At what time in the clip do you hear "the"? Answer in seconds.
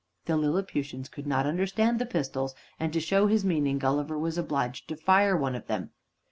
0.25-0.35, 1.99-2.07